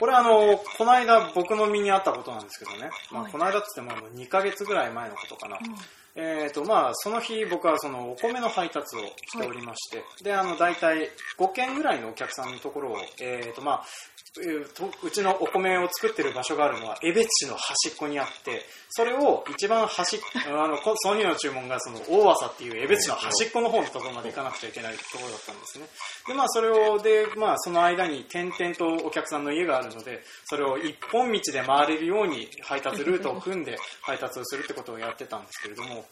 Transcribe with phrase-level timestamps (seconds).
[0.00, 3.32] これあの、この間僕の身にあったことなんですけどね、まあ、はい。
[3.32, 5.58] この間っつってもあの2ヶ月ぐらい前のことかな。
[6.22, 11.08] えーとまあ、その日僕はそのお米の配達をしておりまして、であの大体
[11.38, 13.84] 5軒ぐらいのお客さんのところを、えーとまあ
[14.44, 25.86] えーとうちのお米を作ってる場所があるのは江別市の端っこにあってそれを一番端っあのこその日の注文がその大浅っていう江別市の端っこの方のところまで行かなくちゃいけないところだったんですね。
[26.26, 36.04] でまあそれをで、まあ、その間に点々とお客さんの家があるのでそれを一本道で回れるように配達ルートを組んで配達をするってことをやってたんですけれども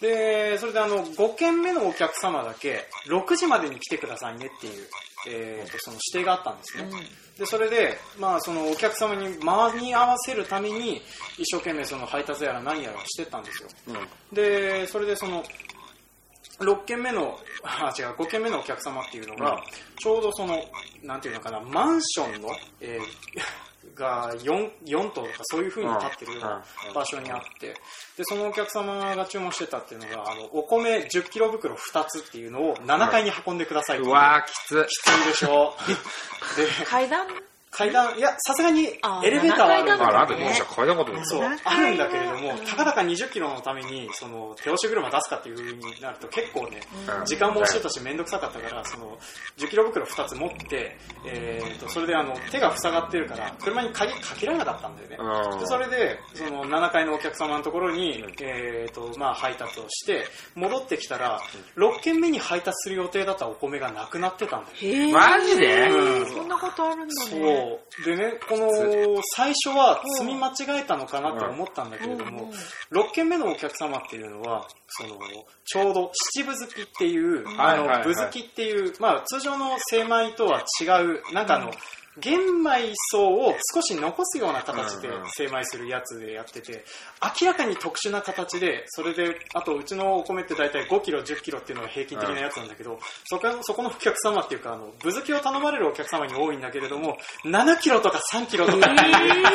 [0.00, 4.86] でそれであの5軒目のお客様だけ6時までに来てくださいねっていう、
[5.28, 6.90] えーとその指定があったんですね、
[7.38, 11.00] でそれで、まあ、そのお客様に間に合わせるために
[11.38, 13.68] 一生懸命その配達やら何やらしてたんですよ。
[14.32, 15.42] でそれでその
[16.58, 19.62] 6軒目のあ違う5軒目のお客様っていうのが、
[19.98, 20.62] ちょうどその
[21.02, 22.48] なんていうのかなマンションの、
[22.80, 23.00] えー
[23.94, 27.74] が 4, 4棟とかそういう風に立ってるような場所にあって。
[28.16, 34.10] でそのお客様が注文してたっていうのがあのお米1 0キロ袋2つっていうのを7階に運んでくださいっていう。
[34.10, 34.86] うわー、きつ。
[34.88, 35.74] きついでしょ。
[36.56, 37.26] で階段
[37.76, 41.28] 階段いやさすがにエレベーターはあるんだけどあ、なんでどうした階段かと思った。
[41.28, 41.40] そう。
[41.42, 46.80] 7あるんだけれどもうんたかだか2 0キロのためにその手押し車出すかっていう風になると結構ね
[47.18, 47.24] うん。
[47.26, 49.18] 時間も押してたし面倒くさかったからその
[49.58, 50.96] 1 0キロ袋2つ持って、
[51.26, 55.16] えー、とそれであの手が塞がってるから車に鍵かけられなかったんだよね。
[55.20, 55.60] うん。
[55.60, 60.24] でそれでその7階のお客様のところに、えーとまあ、配達をして
[60.54, 61.40] 戻ってきたら
[61.76, 65.12] 6軒目に配達する予定だったお米がなくなってたんだよ。
[65.12, 65.88] マジで？
[65.90, 66.26] うん。
[66.26, 67.40] そんなことあるんだそう。
[67.40, 67.65] ね
[68.04, 72.52] でねこの最初は積み間違えたのかなって思ったんだけれどうんも
[72.92, 75.18] 6軒目のお客様っていうのはその
[75.64, 81.70] ちょうど七分好きっていうあの分好きっていう、まあ、通常の精米とは違うなんかあの、
[82.18, 86.84] 玄米層を少し残すような形で精米するやつでやってて
[87.40, 98.78] 明らかに特殊な形でそれであとうちのお米って大体5キロ1 0キロっていうのが平均的なやつなんだけど、そこそこのお客様っていうかあのぶずきを頼まれるお客様に多いんだけれども7キロとか3キロとか。
[98.78, 99.46] っていう、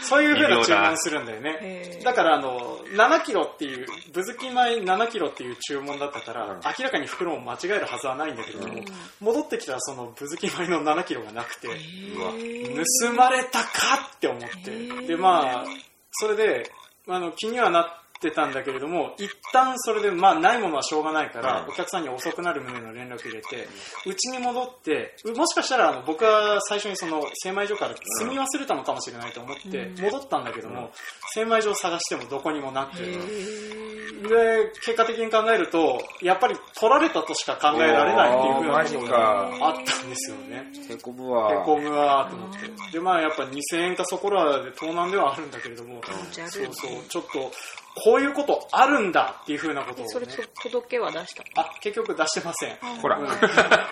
[0.02, 2.00] そういうふうな注文するんだよね。
[2.04, 6.60] だからあの7キロっていうぶずき米7キロっていう注文だったから、うん。
[6.60, 8.82] 明らかに袋を間違えるはずはないんだけれども、
[9.20, 11.68] 戻ってきたらそのぶずき米の7キロがなくて、
[12.16, 13.68] 盗まれたか
[14.16, 15.06] って思って、ー。
[15.06, 15.64] でまあ
[16.12, 16.70] それで
[17.08, 21.68] あの気にはなってたんだけれども一旦それでまあないものはしょうがないから、うん。
[21.70, 23.68] お客さんに遅くなる旨の連絡入れて
[24.06, 30.90] うちに戻ってうもしかしたらあの僕は最初にその精米所から積み忘れたのかもしれないと思って戻ったんだけども、
[31.34, 32.96] 精米所を探してもどこにもなく。
[32.96, 40.70] て、で結果的に考えるとやっぱり取られたとしか考えられないっていうふうなことがあったんですよね。
[40.90, 41.62] へこむへわ。
[41.64, 42.92] こむわーと思って。
[42.92, 46.00] で、まあやっぱ2000円かそこらで盗難ではあるんだけれども、
[46.32, 47.52] そうそう、ちょっと、
[48.04, 50.26] こういうことあるんだっていうふうなことを、それ。
[50.26, 52.76] 届けは出したあ、結局出してません。
[53.00, 53.26] ほらうん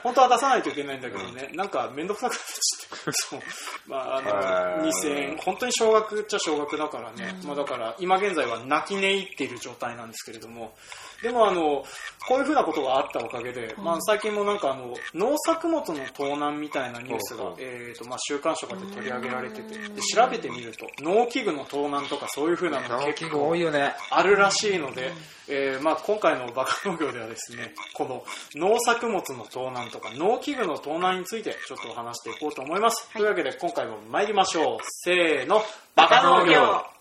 [0.02, 3.12] 本当は出さないといけないんだけどね、なんかめんどくさくなっちゃって。
[3.12, 3.40] そう。
[3.86, 7.40] まあ、あの、へー2000円、本当に少額っちゃ少額だからね。
[7.44, 10.74] まあだから、今現在は泣き寝入っている状態なんですけれども、
[11.22, 11.84] でもあの、
[12.28, 23.93] こういうふうなことがあったおかげで、まあ最近もなんかあの、農作物の盗難みたいなニュースがえっと、まあ週刊誌とかで取り上げられてて、で調べてみると、農機具の盗難とかそういうふうなのが結構多いよね。
[24.10, 25.12] あるらしいので、
[25.48, 28.24] えーまあ、今回のバカ農業ではですねこの
[28.54, 34.78] 農作物の盗難とか農機具の盗難についてちょっとお話していこうと思います、というわけで今回も参りましょう。
[34.82, 35.62] せーの。
[35.94, 36.93] バカ農業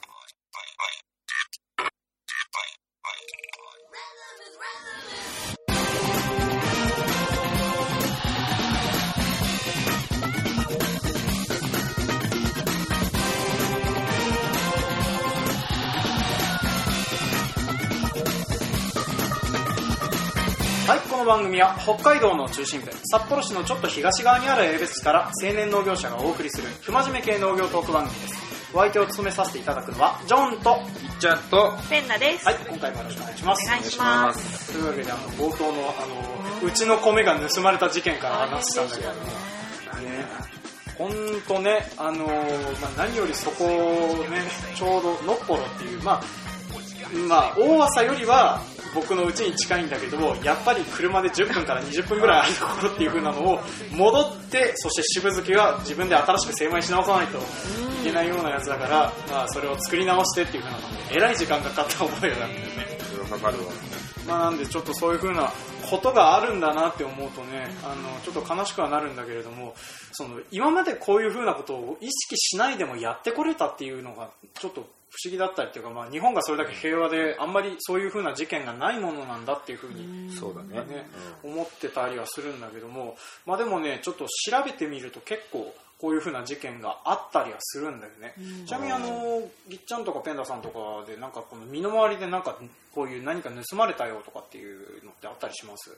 [21.24, 28.44] の番組は北海道の中心部、札幌市のちょっと東側にある江別市から青年農業者がお送りする不真面目系農業トーク番組です。
[28.74, 30.86] お相手を務めさせていただくのは、ジョンと、はいっ
[31.20, 33.66] ちゃんと、ペンナです、い、今回もよろしくお願いします。
[33.68, 36.06] お願いしますというわけで、あの、冒頭の、あ
[36.62, 39.16] の、うちの米が盗まれた事件から話したんだけどね。
[40.98, 41.12] 本
[41.48, 43.68] 当ね、あのーまあ、何よりそこを
[44.30, 44.42] ね、
[44.76, 46.22] ちょうどのっぽろっていう、まあ、
[47.28, 48.62] まあ、大朝よりは
[48.94, 53.60] 僕の家に近いんだけども、やっぱり車で10分から20分ぐらいあるところっていう風なのを
[53.92, 57.42] 戻って、そして渋漬けは自分で新しく精米し直さないとい
[58.04, 62.94] けないようなやつだから、まあ、それを作り直してっていう風なのに、えらい時間がかかった覚えがあるんだよね。
[63.30, 63.72] かかるわ。
[64.28, 65.52] まあなんでちょっとそういう風な
[65.90, 69.76] ことがあるんだなって思うとね、あの、ちょっと悲しくはなるんだけれども、
[70.12, 80.86] その、今までこういう風なことを意識しないでもやってこれたっていうのが、ちょっと不思議だったりっていうか、まあ日本がそれだけ平和で、あんまりそういう風な事件がないものなんだっていう風にそうだね。
[80.88, 81.08] ね、
[81.44, 83.16] 思ってたりはするんだけども、
[83.46, 88.34] まあでもね、ちょっと調べてみると結構、こういう風な事件があったりはするんだよね。
[88.66, 92.58] ちなみにあの、ぎっちゃんとかペンダさんとかで、なんかこの身の回りでなんか、
[92.94, 95.96] こういう何か盗まれたよとかっていうのってあったりします？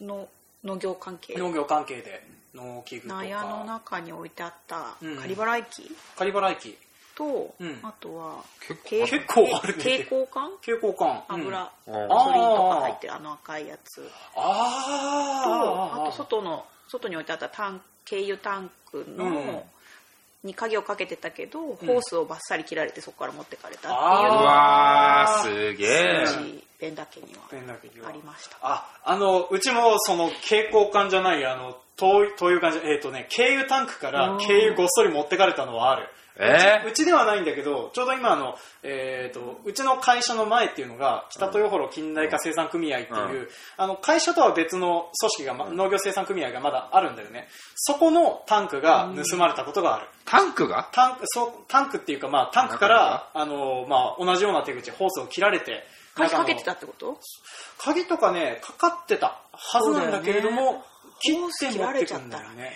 [0.00, 0.28] の
[0.62, 1.34] 農業関係。
[1.34, 2.24] 農業関係で
[2.54, 5.16] 農機具と納屋のか、中に置いてあったうん。
[5.16, 5.90] 仮払い機？
[6.16, 6.78] 仮払い機、
[7.16, 7.78] と、うん。
[7.82, 9.82] あとは結構蛍結構あるね。
[9.82, 10.50] 蛍光管？
[10.60, 12.08] 蛍光管、うん油、あうん。
[12.08, 14.02] ガソリンとか入ってるあの赤いやつ。
[14.02, 16.02] とあー。
[16.02, 19.60] あと外の外に置いてあったタン軽油タンクの、うん。
[20.44, 26.26] に鍵をかけてたけど、ホースをバッサリ切られてそこから持ってかれたっていううあのがわー、すげえ
[26.78, 28.58] ペンだけにはありました。
[28.60, 32.78] あ、あの、うちもその蛍光管じゃない、あの、灯灯油管じ。
[32.78, 36.08] ゃ、えっ、とね、軽油タンクからうん軽油ごっそり持ってかれたのはある。
[36.36, 43.48] えうちうちではないんだけど、ちょうど今あの、えっ、と、うちの会社の前っていうのが、北豊幌近代化生産組合っていう、うん。
[43.76, 47.46] あの、会社とは別の組織が、ま農業生産組合がまだあるんだよね。
[47.76, 50.08] そこのタンクが盗まれたことがある。
[50.24, 50.88] タンクが？
[50.90, 55.84] タンク、そう、タンクっていうか、まあ、タンクから、あの、まあ、同じような手口、ホースを切られて、
[56.16, 57.20] 鍵かけてたってこと？
[57.78, 60.84] 鍵とかね、かかってたはずなんだけれども、
[61.20, 62.74] 切られちゃ持ってくんったらねだよね。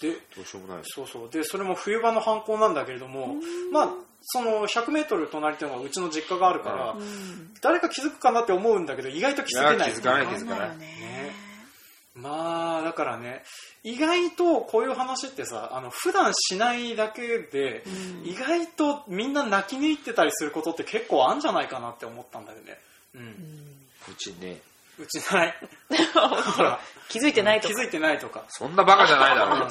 [0.00, 0.82] で、どうしようもない。
[0.84, 1.30] そうそう。
[1.30, 3.36] で、それも冬場の犯行なんだけれども、
[3.72, 3.88] まあ、
[4.22, 9.92] その100メートル隣っていうのがうちの実家があるから、うん誰か気づくかなって思うんだけど、意外と気づけない。
[9.92, 11.32] 気づかないわ気づかないよねね
[12.14, 13.42] まあ、だからね、
[13.82, 22.78] 意外とこういう話ってさ、あの、普段しないだけで、うん意外とみんな泣きに行ってたりすることって結構あんじゃないかなって思ったんだよね。
[23.14, 23.22] うん。
[24.10, 24.60] うちね、
[24.98, 25.54] うちない。
[26.56, 28.44] ほら、気づいてないとか気づいてないとか。
[28.48, 29.54] そんなバカじゃないだろ。
[29.54, 29.68] うんまあ、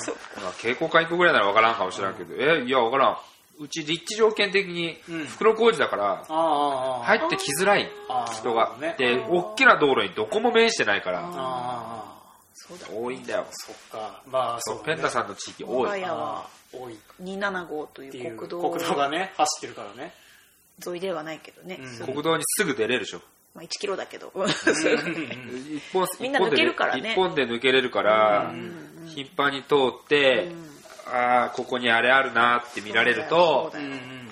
[0.52, 3.18] 蛍光管行くぐらいならわからんかもしれんけど、え、いや、わからん。
[3.58, 8.76] うち立地条件的にうん袋工事だから、ああ、ああ、入ってきづらいあー人が。
[8.80, 12.04] ねで、大きな道路にどこも面してないから、ああ、
[12.54, 13.46] そうだ多いんだよ。
[13.52, 14.22] そっか。
[14.26, 16.04] まあ、そう、だねペンダさんの地域多い。
[16.04, 20.14] あー多いっ275というう国道国道がね、走ってるからね。
[20.86, 23.22] 沿いではないけどね、うんすぐ国道にすぐ出れるでしょ。
[23.56, 24.32] まあ、1キロだけど。
[24.36, 27.14] 一本みんな抜けるからね。
[27.14, 28.52] 一本で抜けれるから、
[29.08, 30.52] 頻繁に通って、
[31.08, 33.88] ああ、ここにあれあるなって見られるとそう、だよ。
[33.88, 34.25] うんうん。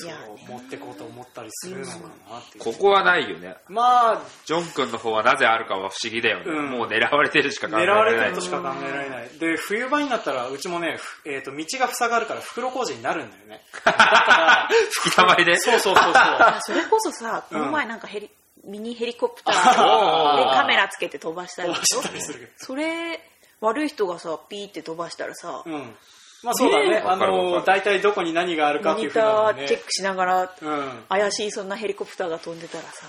[0.00, 1.98] そういやね持ってこうと思ったりするのかな
[2.38, 2.64] っていう。
[2.64, 3.56] ここはないよね。
[3.68, 6.44] まあ、ジョン君の方はなぜあるかは不思議だよね。
[6.46, 8.40] うんもう狙われてるしか考え狙られないわれてると。
[8.42, 9.28] しか考えられない。
[9.38, 13.62] で、冬場になったら、うちもね、ふえっ、と、道が塞がるから袋工事になるんだよね。
[13.84, 15.56] だから、吹き溜まりで？
[15.56, 16.12] そうそうそうそう。
[16.14, 18.30] あ それこそさこの前なんかヘリ、
[18.64, 22.02] ミニヘリコプターでカメラつけて飛ばしたり飛ばでしょ？
[22.02, 22.52] したりするけど。
[22.56, 23.20] それ
[23.60, 25.96] 悪い人がさピーって飛ばしたらさ、うん。
[26.42, 27.02] まあそうだね。
[27.04, 29.62] あの、る大体どこに何があるかっていうふうモニタ。
[29.62, 31.04] ーチェックしながらうん。
[31.08, 33.06] 怪しいそんなヘリコプターが飛んでたらさ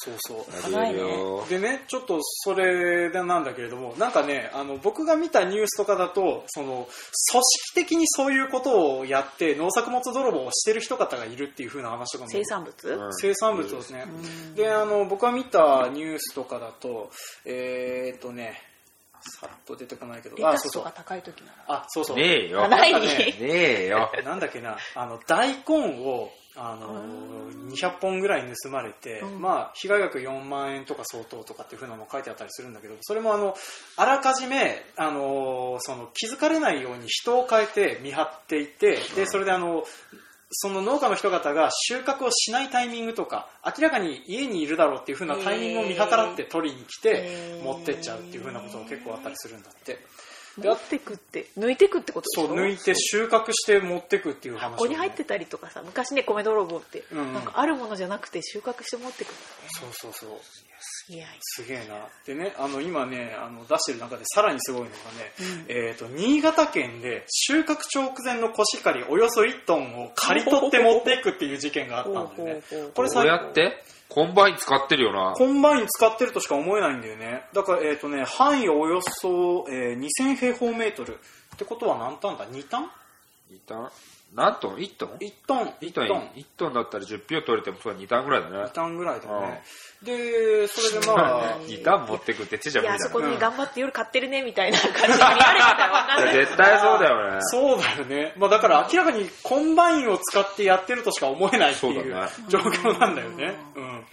[0.00, 0.76] そうそう。
[0.76, 6.88] あるよでね、ちょっとそれでなんだけれども、なんかね、あの僕が見たニュースとかだと、その
[7.32, 14.04] 組織的にそういうことをやって農作物泥棒をしてる人方がいるっていう風な話とかも生産物、うん生産物をですね。
[14.04, 17.10] んで、あの僕が見たニュースとかだと、
[17.44, 18.62] えー、っとね、
[19.20, 20.92] さっと出てこないけど、レタあ、そうそうスとか。
[20.92, 22.16] 高い時ならあ、そうそう。
[22.16, 22.64] ねえよ。
[22.64, 24.12] あないなんかねねえよ。
[24.24, 27.04] なんだっけな、あの、大根を、あの、
[27.70, 33.56] 200本ぐらい盗まれて、うんまあ、被害額4万円とか相当とかっていうふうなのも書いてあったりするんだけど、それもあの、
[33.96, 39.84] あらかじめ、あの、その、気づかれないように人を変えて見張っていて、で、それであの、
[40.50, 49.98] その農家の人方が収穫をしないタイミングとか、明らかに家にいるだろうっていうふうなタイミングを見計らって取りに来て持ってっちゃうっていうふうなことが結構あったりするんだって。
[50.60, 51.46] で持ってくって。
[51.58, 52.48] 抜いてくってことでしょ？
[52.48, 57.34] そう、抜いて収穫して持ってくっていう話をね、ここに入ってたりとかさ昔ね米泥棒って、うんうん。
[57.34, 59.34] なんかあるものじゃなくて収穫して持ってくる
[59.80, 60.30] そうそうそう。
[61.10, 62.06] いやいすげえな。
[62.26, 65.88] でね、あの、今ね、あの、出してる中でさらにすごいのがね、うん。
[65.88, 72.62] えっ、と、新潟県で収穫直前のコシヒカリおよそ1トンを刈り取って持っていくっていう事件があったんだよね。
[72.94, 73.82] これどうやって？
[74.18, 75.34] コンバイン使ってるよな。
[75.36, 77.44] コンバイン使ってるとしか思えないんだよね。
[77.54, 81.14] だから、えっ、とね、範囲およそ、えー2000平方メートル。
[81.14, 82.90] ってことは何反だ ?2 単
[83.52, 83.90] 2タン
[84.34, 85.66] 何トン ?1 トン ?1 トン。
[85.80, 88.70] 1トン、1トンだったら10俵取れてもそうだ2反ぐらいだ2ね。
[88.74, 89.62] 反ぐらいだね。
[90.02, 93.10] で、それでまあ、2反持ってくって手じゃいや無理だね。
[93.10, 95.44] あそこに頑張って夜刈ってるねみたいな感じで見られてた
[95.86, 97.38] らわかんない絶対そうだよね。
[97.40, 98.34] そうだよね。
[98.36, 103.56] まあだから明らかにコンバインを使ってやってるとしか思えないっていう状況なんだよね。
[103.76, 104.04] うん。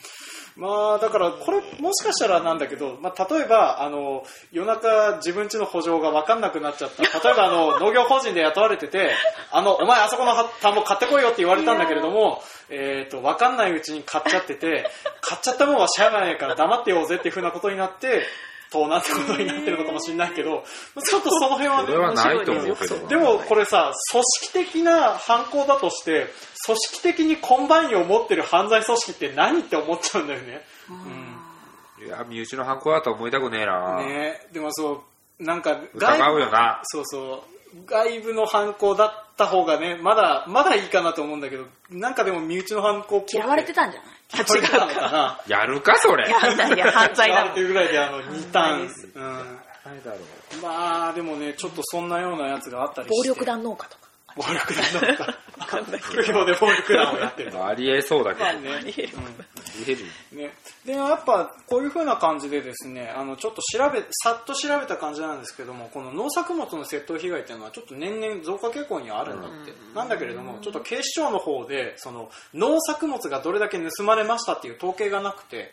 [0.56, 7.04] まあだからこれもしかしたらなんだけど、まあ、例えばあの夜中自分家の補助が分かんなくなっちゃった。
[7.04, 9.12] 例えばあの 農業法人で雇われてて
[9.52, 18.24] あのお前あそこの田んぼ買ってこいよって言われたんだけれども、えー、と分かんないうちに買っちゃってて買っちゃったもんはしゃあないから黙ってようぜっていうふうなことになって
[18.76, 20.64] 盗難ってことになってるのかもしれないけど
[21.04, 26.28] ちょっとその辺はねそれはないと思うけどでもこれさ組織的な犯行だとして
[26.66, 30.62] 組織的にコンバインを持ってる犯罪組織って何って思っちゃうんだよね。
[32.04, 33.98] いや身内の犯行だとは思いたくねえな。
[34.04, 34.42] ね。
[34.52, 35.04] でもそ
[35.40, 36.82] うなんか疑うよな。
[36.84, 37.44] そうそ
[37.76, 37.86] う。
[37.86, 44.15] 外部の犯行だった方がねまだまだいいかなと思うんだけどなんかでも身内の犯行嫌われてたんじゃない？
[44.36, 45.42] 嫌われてたのかな。
[45.48, 46.28] やるかそれ。
[46.28, 47.56] いやいやいや犯罪だもん。
[47.56, 49.08] 嫌われてるぐらいであの2反です。
[49.14, 49.22] うん。
[49.24, 49.40] ない
[50.04, 50.62] だろう。
[50.62, 53.30] まあでもねちょっとそんなようなやつがあったりして。
[53.30, 54.05] 暴力団農家とか
[54.36, 55.38] 暴力団のか
[56.02, 59.10] 副業で暴力団をやってるありえそうだけど、ねありえる
[59.78, 60.54] 見えるね、
[60.86, 75.72] でやっぱこういう風な感じでですねあのちょっと調べさっと調べた感じなんですけどもこの農作物の窃盗被害っていうのはちょっと年々増加傾向にはあるんだって、なんだけれどもちょっと警視庁の方でその農作物がどれだけ盗まれましたっていう統計がなくて、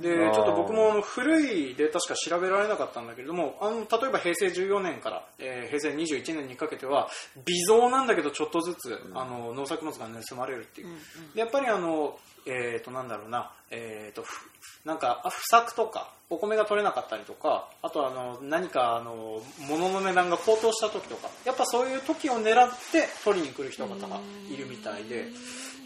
[0.00, 7.08] でちょっと僕も古いデータしか調べられなかったんだけれどもあの例えば平成14年から、えー平成21年にかけては
[7.44, 10.88] 微増なんだけどちょっとずつ、あの農作物が盗まれるっていう、
[11.34, 14.50] でやっぱりあのえー、となんだろうな、えー、とふ
[14.84, 24.20] なんかあ不作とかお米が取れなかったりとかあとあの何かあの物の値段が高騰した時とかやっぱそういう時を狙って取りに来る人方が
[24.50, 25.26] いるみたいで。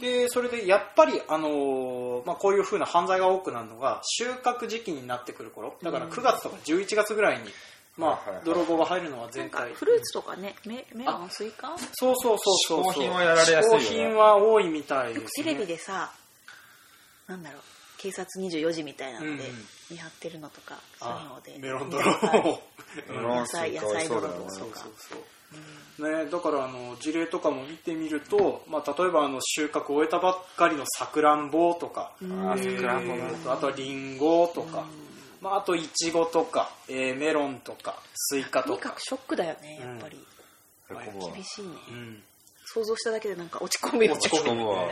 [0.00, 5.74] でそれでやっぱり、あのーまあ、こういう風な犯罪が多くなるのが収穫時期になってくる頃。
[5.82, 7.46] だから9月とか11月ぐらいに、
[7.98, 12.80] まあ泥棒が入るのはなんか前回フルーツとかねメメロンスイカよそうそうそうそう。
[12.80, 13.68] 嗜好品はやられやすいよね。
[13.68, 16.10] 嗜好品は多いみたいです、テレビでさ
[17.26, 17.62] なんだろう
[17.98, 19.38] 警察24時みたいなのでうん
[19.90, 21.58] 見張ってるのとかそういうあので。
[21.58, 22.18] メロン見泥棒。
[22.20, 22.42] たり
[23.10, 24.44] メロン野菜スイカ美味しそうだよね。
[24.44, 24.92] 野菜泥棒そうそう。
[25.98, 33.14] そう、ね、だからあの事例とかも見てみると、まあ、例えばあの収穫を終えたばっかりのさくらんぼとか、あーさくらんぼ
[33.52, 34.84] あとはりんごとか、
[35.40, 38.68] まあ、あといちごとか、えーメロンとかスイカとか。
[38.68, 42.22] とにかくショックだよねやっぱり、へこむわ厳しいね、うん。
[42.64, 44.18] 想像しただけでなんか落ち込むよね。
[44.18, 44.84] 落ち込むわ。
[44.84, 44.90] うん。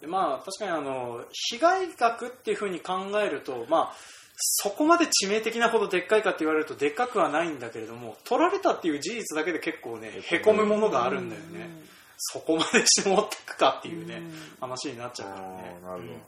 [0.00, 3.96] でまあ確かにあの被害額っていうふうに考えるとまあ
[4.36, 11.68] そこまで致命的なほどでっかいかって言われるとでっかくはないんだけれども取られたっていう事実だけで結構ねへこむものがあるんだよね。
[12.16, 14.22] そこまでして持ってくかっていうね
[14.60, 15.76] 話になっちゃうからね。
[15.82, 15.96] なるほど。
[15.96, 16.22] うん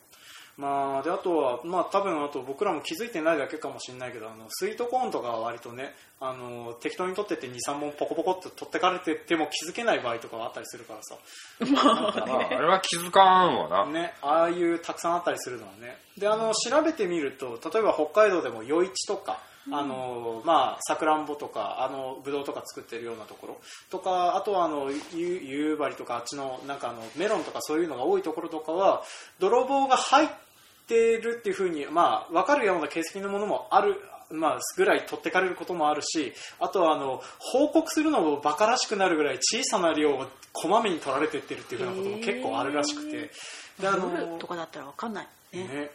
[0.57, 11.17] まあであとはまあ多分あと僕らも気づいてないだけかもしれないけどあのスイートコーンとかは割とねあの適当に取ってって23本ポコポコって取ってかれてても気づけない場合とかはあったりするからさ。
[11.61, 13.87] まあ、あれは気づかんわな。
[13.87, 15.99] ね、ああいうたくさんあったりするのはね。
[16.17, 19.39] であの調べてみると例えば北海道でも余市とか
[19.71, 23.59] あのまあさくらんぼとかあのぶどうとか作ってるようなところ。
[23.91, 29.03] とかあとはあのゆ夕張とかあっちのなんかあのメロンとかそういうのが多いところとかは
[29.39, 30.46] 泥棒が入って
[30.95, 34.01] るっていうふうにまあ分かるような形跡のものもある
[34.31, 43.31] まあ、ぐらい取ってかれることもあるしあとはあの報告するのもバカらしくなるぐらい小さな量をこまめに取られてってるっていうふうなことも結構あるらしくて。
[43.81, 45.27] であの夜とかだったらわかんない。
[45.53, 45.65] ね。
[45.65, 45.91] ね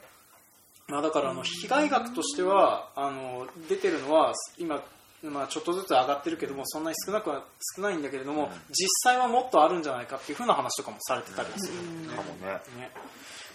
[0.88, 4.82] まあ、だからあの被害額としてはあの出てるのは今、
[5.24, 7.44] まあ、ちょっとずつ上がってるけどもそんなに少なくは
[7.76, 11.82] 少ないんだけれども、実際はもっとあるんじゃないかっていうふうな話とかもされてたりする。
[11.82, 12.04] ん。
[12.04, 12.54] でねかもね。
[12.78, 12.92] ね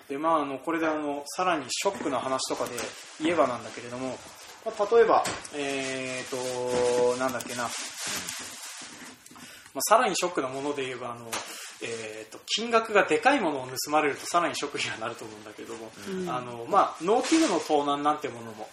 [0.08, 2.70] でまあ、あのこれであのさらにショックな話とかで
[3.20, 4.16] 言えばなんだけれども、
[4.64, 7.70] まあ、例えば、えー、となんだっけな、まあ、
[9.82, 11.26] さらにショックなもので言えばあの、
[11.82, 15.90] えー、と金額がでかいものを盗まれるとさらにショックにはなると思うんだけども、
[16.32, 18.68] あのまあ、農機具の盗難なんてものも、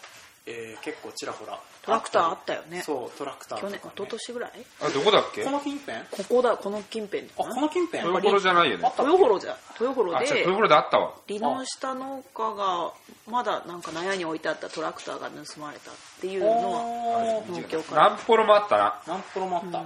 [0.46, 1.58] えー結構ちらほら。
[1.84, 2.82] トラクターああったよね。
[2.82, 4.52] そうトラクター去年一昨年ぐらい？
[4.82, 5.44] あ、どこだっけ？
[5.44, 5.98] この近辺？
[6.00, 7.24] あここだこの近辺。
[7.30, 8.08] この近辺？
[8.08, 8.92] 豊頃じゃないよね。
[8.98, 11.14] 豊幌じゃ豊幌あ、違う、で豊頃であったわ。
[11.28, 12.94] 離農した農家が
[13.28, 18.10] まだなんか納屋に置いてあったトラクターが盗まれたっていうのは農協から。
[18.10, 19.02] ランポロもあったな。
[19.08, 19.86] ナンプロもあった、うん。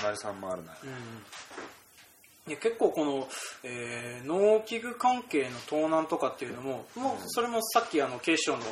[0.00, 0.72] 隣さんもあるな。
[2.48, 3.28] いや結構この、
[3.62, 8.62] えー農機具関係の盗難とかっていうのももうそれもさっきあの警視庁の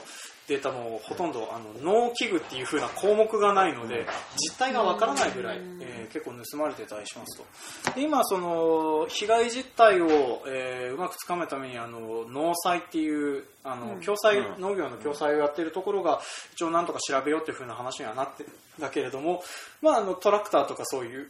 [0.50, 4.04] データもほとんどあの農機具っていう風な項目がないので
[4.36, 7.94] 実態がわからないぐらい、えー結構盗まれてたりしますと。
[7.94, 14.60] で今その被害実態を、えーうまくつかむためにあの農災っていうあの共済、うん。
[14.60, 16.20] 農業の共済をやっているところが
[16.54, 19.44] 一応なんとか調べようっていう風な話にはなってるんだけれども、
[19.80, 21.28] まあ、あのトラクターとかそういう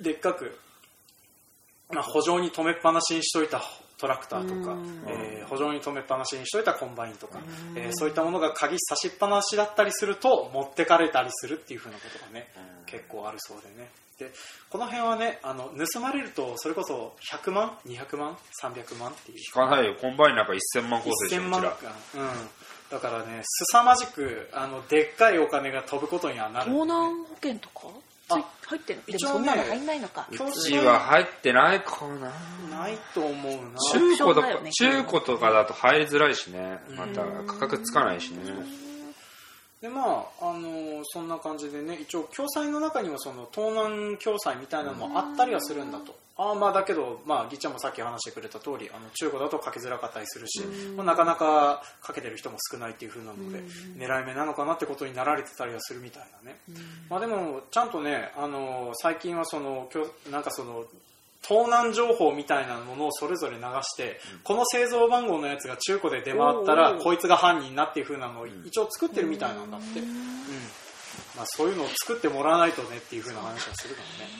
[0.00, 0.58] でっかく
[1.90, 3.62] まあ、補助に止めっぱなしにしといた
[4.04, 4.76] トトラクターとか、
[5.08, 7.38] えー圃場に止めっぱなしにしといたコンバインとか、
[7.76, 12.48] えーそういったものが鍵差しっぱなしだったりすると持ってかれたりするっていうふうなことがね、
[12.86, 13.90] 結構あるそうでね。
[14.18, 14.30] で
[14.70, 19.38] この辺はねあの盗まれるとそれこそ100万200万300万っていう。
[19.38, 19.96] 聞かないよ。
[20.00, 21.76] コンバインなんか1000万構成でしょ1000う万か。
[22.14, 22.30] うん。
[22.90, 26.70] だからね凄まじくあのでっかいお金が飛ぶことにはなる。
[26.72, 27.88] ね、盗難保険とか？
[28.28, 29.02] 入ってる。
[29.06, 29.32] でも一応ね。
[29.34, 30.26] そんなの入んないのか。
[30.32, 32.32] 教うちは入ってないかな。
[32.76, 33.78] ないと思うな。
[33.92, 36.78] 中古とか中古とかだと入りづらいしね。
[36.96, 38.38] また価格つかないしね
[39.84, 50.62] でまあ、あのーそんな感じでね一応共済の中にはその盗難共済みたいなのもあったりはするんだと、ああまあだけど、まあ、ぎっちゃんもさっき話してくれた通りあの中古だとかけづらかったりするし、
[50.96, 53.62] まあ、なかなかかけてる人も少ないっていう風なので、
[53.98, 56.56] 狙い目なのかなってことになられてたりはするみたいなね、
[57.10, 60.86] まあ、でもちゃんとね、あのー最近はそのきょなんかその
[61.46, 70.08] 盗難情報みたいなものをそれぞれ流して、この製造番号のやつが中古で出回ったらこいつが犯人なっていう風なのを一応作ってるみたいなんだって、うん。
[71.36, 74.30] まあ、そういうのを作ってもらわないとねっていう風な話はするかもね、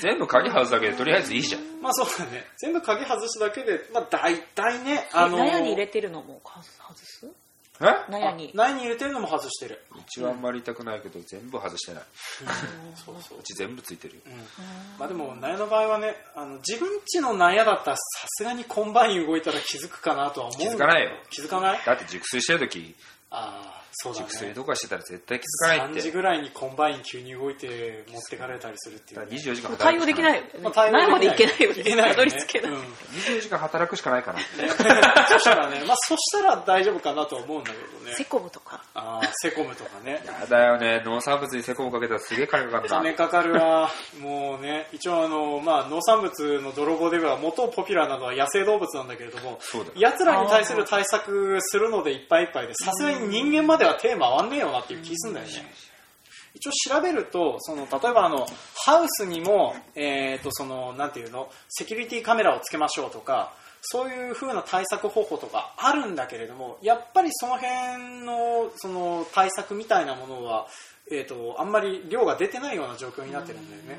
[0.00, 1.62] 全部鍵外すだけでとりあえずいいじゃん。
[1.62, 2.44] うんまあそうだね。
[2.58, 6.62] 全部鍵外すだけで、まあ、大体ねあの納屋に入れてるのも外
[6.96, 7.26] す？
[7.80, 8.10] え？
[8.10, 8.50] 納屋に？
[8.54, 12.02] 内に入れてるのも外してる、うちはあんまり痛くないけど全部外してない。
[13.04, 14.20] そうそううち全部ついてるよ。
[14.26, 14.32] うん。
[14.98, 18.02] まあでも納屋の場合はねあの自分家の納屋だったらさ
[18.38, 20.60] すがにコンバイン動いたら気づくかなとは思う。
[20.60, 21.10] 気づかないよ。
[21.30, 21.80] 気づかない？
[21.84, 22.94] だって熟睡してる時。
[23.30, 24.26] ああそうだね。
[24.28, 30.36] 熟睡とかしてたら絶対気づかないっ3て時ぐらいにコンバイン急に動いて持ってかれたりするっていう、だからね、24時間対応できない。
[30.36, 31.10] よねまあ対応ない。
[31.10, 31.62] までいけない。
[31.62, 31.90] よいけない。
[31.90, 32.70] よねたどり着けない。
[32.70, 34.38] うん24時間働くしかないから。
[35.28, 38.14] そしたらね、まあ、そしたら大丈夫かなとは思うんだけどね。
[38.14, 38.84] セコムとか。
[38.94, 40.22] ああセコムとかね。
[40.24, 41.02] やだよね。
[41.04, 43.90] 農産物にセコムかけたらすげえ金かかった金かかるわ。
[44.20, 49.94] もうね一応あの、まあ、農産物の泥棒では元ポピュラーなのは野生動物なんだけれどもそうだよ。
[49.96, 55.52] 奴らに対する対策するのでいっぱいいっぱいでさすがに人間までは手回んねえよなっていう気すんだよね
[56.54, 70.66] 一応調べるとその例えばあのハウスにも、えー、とそのなんていうのセキュリティカメラをつけましょうとかそういう風な対策方法とかあるんだけれどもやっぱりその辺のその対策みたいなものは、
[71.10, 73.98] えー、とあんまり量が出てないような状況になってるんだよね。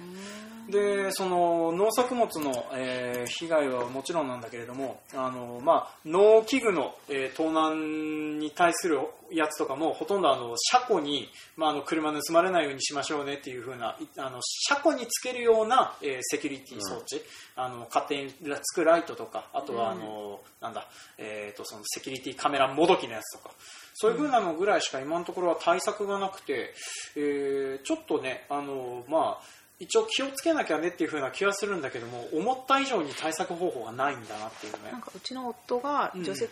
[0.69, 8.99] でその農作物の、えー被害はもちろんなんだけれどもあの、まあ、農機具の、えー盗難に対する
[9.31, 17.21] やつとかもほとんどあの車庫に、まあ、あの車盗まれないようにしましょうねっていう風ないあの車庫につけるような、えーセキュリティ装置、
[17.55, 20.87] あの勝手につくライトとかあとはあの、なんだ、
[21.17, 23.53] えー、とそのセキュリティカメラもどきのやつとか。
[24.01, 26.73] そういう風なのぐらいしか今のところは対策がなくて、
[27.17, 29.43] えーちょっとねあの、まあ、
[29.79, 34.91] 一応気をつけなきゃねっていう風な気はするんだけども思った以上に対策方法がないんだなっていうね。
[34.91, 36.51] なんかうちの夫が除雪、ちっ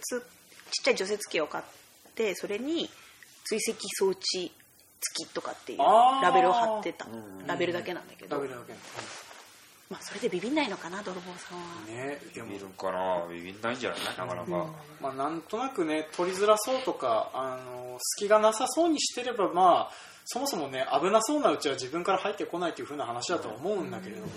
[0.83, 1.86] ちゃい除雪機を買って
[2.35, 2.89] それに
[3.45, 4.51] 追跡装置
[4.99, 7.07] 付きとかっていうラベルを貼ってた。
[7.45, 8.41] ラベルだけなんだけど。
[9.89, 11.63] まあそれでビビんないのかな泥棒さんは。
[11.87, 12.47] ねでも。
[12.49, 13.25] ビビるんかな？
[13.31, 13.99] ビビんないんじゃない？
[14.17, 14.67] なかなか、
[14.99, 19.91] まあ、なんとなくね取りづらそうとかあの隙がなさそうにしてればまあ
[20.25, 24.27] そもそもね危なそうなうちは自分から入ってこないというふうな話だとは思うんだけれども、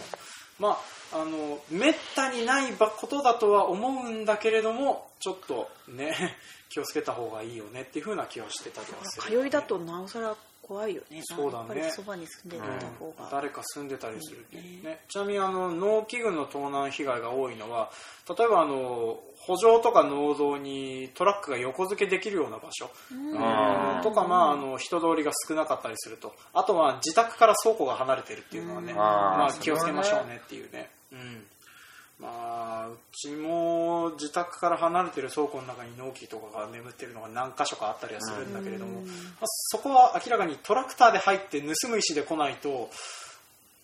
[0.61, 0.79] ま
[1.13, 6.37] ああのめったにないことだとは思うんだけれどもちょっとね
[6.69, 10.37] 気をつけた方がいいよねっていうふうな気はしてたりはする、通いだとなおさら
[10.71, 11.21] 怖いよね。
[11.25, 11.91] そうだね。
[11.91, 17.91] そばに住んでた方が、誰か住んでたりするっていういいねちなみにあの農機具の盗難被害が多いのは
[18.29, 22.89] 例えばあの補助とか農道にトラックが横付けできるような場所。
[23.37, 26.33] あーとか、まあ、あの人通りが少なかったりすると。
[26.55, 28.97] あとは自宅から倉庫が離れてるっていうのはね、ん。
[28.97, 30.89] まあ、気をつけましょうねっていうね。
[31.11, 31.47] うん
[32.21, 39.09] まあ、うちも自宅から離れてる倉庫の中に納期とかが眠ってるのが何箇所かあったりはするんだけれども、ま
[39.41, 42.91] あ、そこは明らかにトラクターで入って盗む石で来ないと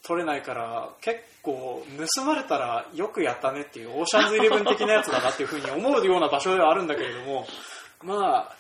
[0.03, 1.83] 取れないから結構
[2.15, 7.47] 盗まれたらよくやったねっていうオーシャンズイレブン的なやつだなっていうふうに思うような場所ではあるんだけれども
[8.03, 8.57] まあ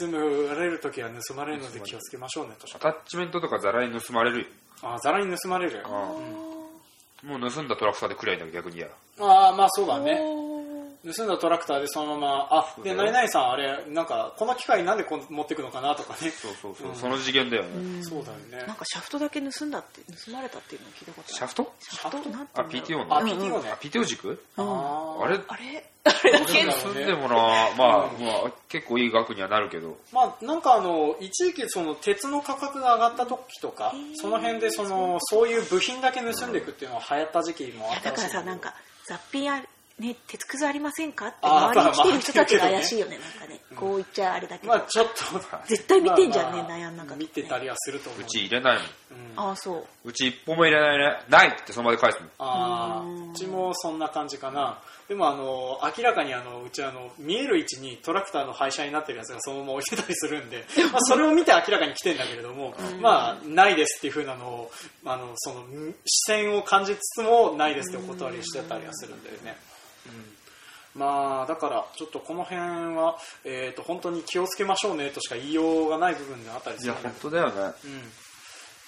[0.00, 0.18] 盗ま
[0.54, 4.46] れる時は盗まれるので気をつけましょうねとアタッチメントとかザラに盗まれるよ。
[4.82, 5.82] あざらに盗まれる。
[5.84, 6.14] あ
[7.24, 8.86] もう盗んだトラクターでくりゃいいんだ逆にや
[9.20, 10.20] ああまあそうだね
[11.04, 16.30] 盗んだトラクターでそのままあで何々さんあれなんかこの機械なんでこん持ってくのかなとかね。
[16.30, 16.92] そうそうそう、う。
[16.92, 16.94] ん。
[16.96, 18.66] その次元だよね、そうだよね。
[18.66, 21.34] なんかシャフトだけ盗んだって盗まれたっていうのを聞いたことある。
[21.34, 21.72] シャフト？
[21.80, 22.30] シャフト？
[22.30, 23.70] なんてあ言うんだ PTO ろうのあ PTO ね。
[23.70, 24.44] あ PTO 軸？
[24.56, 25.24] あー。
[25.24, 25.40] あれ？
[25.46, 25.84] あれ？
[26.24, 28.08] れだけそう住んでもな、まあ、ま
[28.46, 29.98] あ、結構いい額にはなるけど。
[30.12, 38.74] まあ、なんかあの一時期その鉄の価格が上がった時とかその辺でそのそういう部品だけ盗んでいくっていうのが流行った時期もあっただかららしいさなんか
[39.06, 39.62] 雑品あ
[39.98, 41.28] ね鉄くずありませんか？
[41.28, 43.60] って周りに来てる人たちがまあ怪しいよねなんかね。
[43.76, 48.22] こう言っちゃあれだけど、まあちょっと絶対見てんじゃんね、まあまあ悩んなんか見てたりはすると思う。
[48.22, 48.84] うち入れないもん。
[48.84, 49.48] うん。
[49.48, 50.08] ああそう。
[50.08, 51.20] うち一本も入れないね。
[51.28, 52.30] ないってその場で返すもん。
[52.38, 53.28] あうん。
[53.28, 54.80] ーうちもそんな感じかな。
[55.08, 64.70] でもあの明らかにあのうちあの見える位置にトラクターの廃車になってるやつがそのまま置いてたりするんで、 まあ、それを見て明らかに来てんだけれども、まあないですっていうふうなのを
[65.06, 65.64] あのその
[66.04, 69.56] 視線を感じつつもないですってお断りしてたりはするんだよね、
[70.08, 71.00] うん。
[71.00, 72.60] まあだからちょっとこの辺
[72.96, 77.74] は、えー、と本当に気をつけましょうねとしか言いようがない部分であったりすいや、るんだけど本当だよね。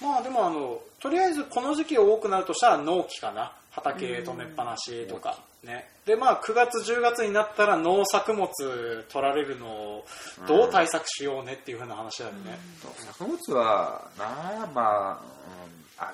[0.01, 3.53] うん、まあでもあのとりあえずこの時期多くなるとしたら農機かな。
[3.71, 5.89] 畑止めっぱなしとかね。
[6.07, 8.49] でまあ9月10月になったら農作物
[9.09, 10.05] 取られるのを
[10.49, 12.59] どう対策しようねっていうふうな話だよね、
[13.19, 15.23] 作物は、なあ、まあ、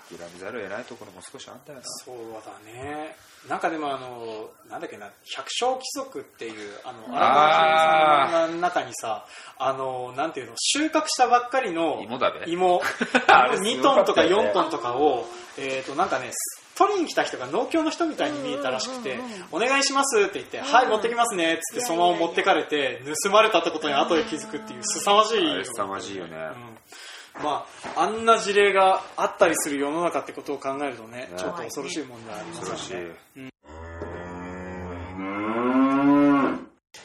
[0.08, 1.84] うん、諦めざるを得ないところも少しあんだよな。
[2.04, 3.16] そうだね。
[3.48, 6.52] なんかでもあのなんだっけな百姓貴族っていう
[6.84, 8.26] あのあー。
[8.26, 9.24] 荒川の中にさ
[9.58, 12.82] あのなんていうの収穫したばっかりの芋だべ芋。
[13.28, 14.50] あれ2トンとかすごかったよね。
[14.50, 15.26] 4トンとかを、
[15.58, 16.32] えー、となんかね
[16.76, 26.36] 取りに来た人が農協の人みたいに見えたらしくてうんうんうん「お願いします」って言って「はい持ってきますね」っつってそのまま持ってかれて盗まれたってことに後で気づくっていう凄まじい凄まじいよね。
[26.36, 27.44] うん。
[27.44, 31.30] まああんな事例があったりする世の中ってことを考えるとねね。
[31.36, 32.92] ちょっと恐ろしいもんではあります恐ろしい。
[32.94, 33.00] よ
[33.36, 33.50] ね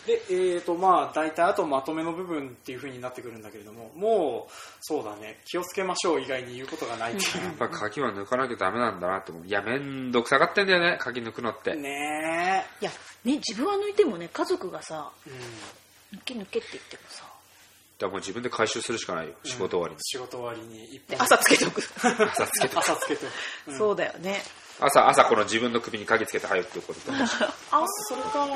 [0.06, 5.40] で、えーとまあ、大体あとまとめの部分っていう風になってくるんだけれどももうそうだね。
[5.46, 7.46] 気をつけましょう以外に言うことがないっていう。
[7.46, 9.48] やっぱ鍵は抜かなきゃダメなんだなって思う。
[9.48, 11.76] いや、めんどくさがってんだよね、鍵抜くのって。
[11.76, 12.92] ねいや
[13.24, 16.20] ね自分は抜いてもね家族がさえ、うん。
[16.20, 17.24] 抜け抜けって言ってもさ。
[17.24, 20.00] だからもう自分で回収するしかないよ、仕事終わりに。
[20.02, 21.82] 仕事終わりに朝つけておく。
[21.82, 22.76] 朝つけて。
[22.78, 23.28] 朝つけて、
[23.68, 23.78] うん。
[23.78, 24.42] そうだよね
[24.80, 27.12] 朝、朝この自分の首に鍵つけて入るっ ていうことと。
[27.12, 28.56] あそれかあの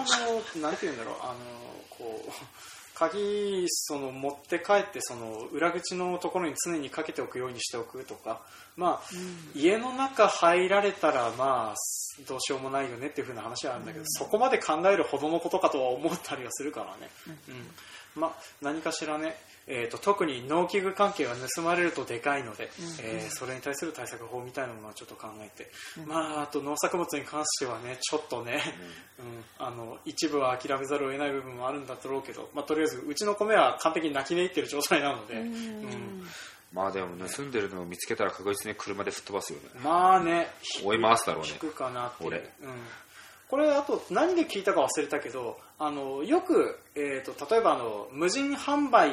[0.61, 1.35] なんて言うんだろうあの
[1.89, 2.31] こう
[2.93, 8.41] 鍵その持って帰ってその裏口のところに常にかけておくようにしておくとか。
[8.77, 9.09] まあ、
[9.53, 11.75] 家の中入られたらまあ
[12.27, 17.09] どうしようもないよねっていう風な話はあるんだけど、そこまで考えるほどのことかとは思ったりはするからね、
[17.47, 18.21] うん。
[18.21, 22.69] まあ、何かしらね、えー、と特に農機具関係は盗まれるとでかいので、
[23.01, 25.69] えーそれに対する対策法みたいなものはちょっと考えて、
[26.05, 28.61] まあ、あと農作物に関してはねちょっとね、
[29.19, 29.65] うん。
[29.65, 36.23] あの一部は諦めざるを得ない部分もあるんだろうけど、まあ、とりあえずうちの米は完璧に泣き寝入ってる状態なので、うん。
[36.73, 39.69] まあでも盗んでるのを見つけたら確実に車で吹っ飛ばすよね。
[39.83, 40.47] まあね
[40.83, 42.29] 追い回すだろうね引くかなっていう。
[42.29, 42.43] 俺うん、
[43.49, 49.11] これあと何で聞いたか忘れたけどあのよく、えー、と例えばあの無人販売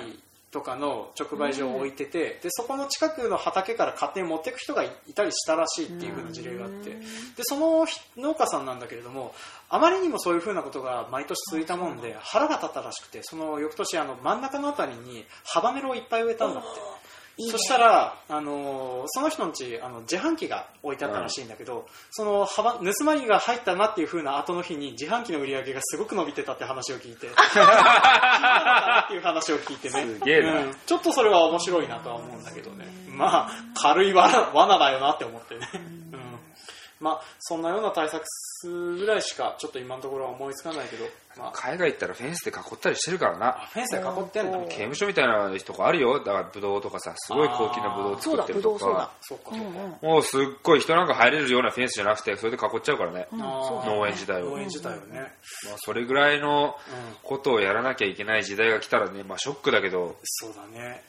[0.52, 6.90] とかの直売所を置いてて、でそこの近くの畑から勝手に持っていく人がいたりしたらしいっていう風な事例があって。
[6.90, 6.98] で
[7.40, 7.86] その
[8.18, 9.34] 農家さんなんだけれども
[9.70, 17.01] あまりにもそういう風なことが毎年続いたもんで腹が立ったらしくてその翌年あの真ん中のあたりにハバネロをいっぱい植えたんだって。
[17.38, 17.52] いいね。
[17.52, 30.02] そしたら、あのーその人の家あの自販機が置いてあったらしいんだけど、そのはば盗まれが入ったなっていう風な後の日に自販機の売り上げがすごく伸びてたって話を聞いて 聞いたのかなっていう話を聞いてね。
[30.18, 30.60] すげえな。
[30.60, 30.76] うん。
[30.86, 32.86] ちょっとそれは面白いなとは思うんだけどね。
[33.08, 35.91] まあ軽い罠罠だよなって思ってね、うん
[37.02, 38.24] まあそんなような対策
[38.96, 41.04] ぐらいしかちょっと今のところは思いつかないけど、
[41.36, 43.48] まあ、海外行ったらフェンスで囲ったりしてるからな。
[43.48, 46.18] あフェンスで囲ってん刑務所みたいなとこあるよ。
[46.18, 49.10] だからブドウとかさ、すごい高級なブドウそうだ作ってるとか。
[49.20, 53.26] そうかそうもうすっごい人なんか入れるようなフェンスじゃなくて、それで囲っちゃうからね。
[53.32, 54.50] 農園自体を。
[54.50, 55.30] 農園自体をね、まあ、
[55.78, 57.16] それぐらいのうん。
[57.22, 61.02] ことをやらなきゃいけない時代が来たらね、まあショックだけど、そうだね。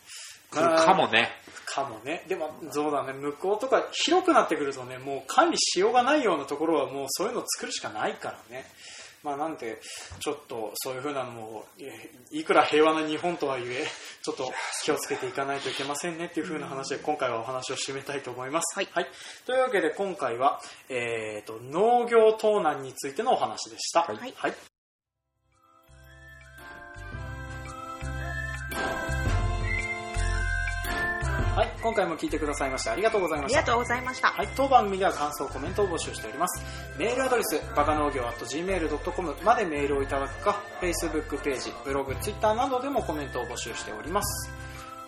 [0.52, 1.32] 来るかもね。
[1.74, 2.24] かもね。
[2.28, 3.14] でもそうだね。
[3.14, 8.66] 向こうとか広くなってくるとねもう管理しようがないようなところはもうそういうのを作るしかないからね。
[9.24, 9.80] まあなんで
[10.20, 13.86] ちょっとそういうふうなのもえいくら平和な日本とはいえ
[14.22, 14.52] ちょっと
[14.84, 18.88] 気をつけていかないといけませんねっていうふうな話で今回はお話を締めたいと思います、はい。
[19.46, 20.60] というわけで今回は、
[20.90, 24.34] えー、と農業盗難についてのお話でした、はい。
[24.36, 24.73] はい
[31.56, 36.64] はい、今回も聞いてくださいましてありがとうございましたありがとうございましたはい、当番組では感想、コメントを募集しております。
[36.98, 44.50] メールアドレス、バカ農業 .gmail.com までメールをいただくか、Facebook ページ、ブログ、Twitter などでもコメントを募集しております。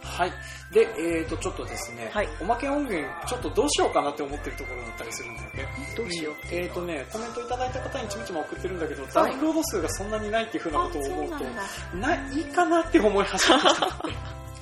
[0.04, 0.32] はい。
[0.72, 5.68] で、えーと、ちょっとですね、はいおまけ音源、ちょっとどうしようかなって思ってるところだったりするんだよね。
[5.98, 11.46] どうしようえーとね、コメントいただいた方にちみちま送ってるんだけど、ダウンロード数がそんなにないっていうふうなことを思うと、
[11.96, 13.86] うないいかなって思い始めてきた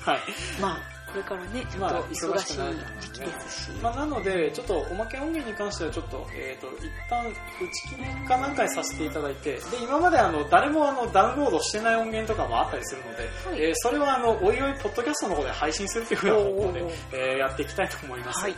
[0.12, 0.20] はい。
[0.58, 2.56] まあこれからねちょっまあと忙しい
[3.00, 7.32] 時期ですし、まあ、なので、ちょっとおまけ音源に関してはちょっと、えっ、と、一旦打
[7.72, 13.62] ち切りかなんかにさせていただいて、で、今まであの、誰もあの、ダウンロードしてない音源とかもあったりするので、はい。
[13.62, 18.42] えーそれはあの、おいおい、ポッドキャストの方で配信するというふうな方向でえーやっていきたいと思います。
[18.42, 18.54] はい。